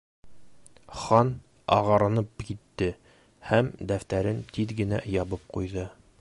[1.01, 1.29] Хан
[1.75, 2.89] ағарынып китте
[3.51, 5.87] һәм дәфтәрен тиҙ генә ябып ҡуйҙы.